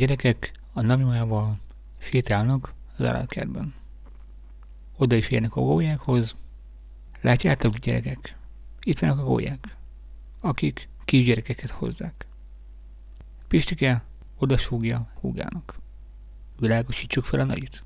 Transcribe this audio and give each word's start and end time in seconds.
gyerekek 0.00 0.52
a 0.72 0.80
namjójával 0.80 1.58
sétálnak 1.98 2.74
az 2.96 3.04
állatkertben. 3.04 3.74
Oda 4.96 5.16
is 5.16 5.28
érnek 5.28 5.56
a 5.56 5.60
gólyákhoz. 5.60 6.36
Látjátok, 7.20 7.76
gyerekek? 7.76 8.36
Itt 8.80 8.98
vannak 8.98 9.18
a 9.18 9.24
gólyák, 9.24 9.76
akik 10.40 10.88
kisgyerekeket 11.04 11.70
hozzák. 11.70 12.26
Pistike 13.48 14.02
oda 14.38 14.56
súgja 14.56 15.08
húgának. 15.20 15.78
Világosítsuk 16.58 17.24
fel 17.24 17.40
a 17.40 17.44
nagyit. 17.44 17.84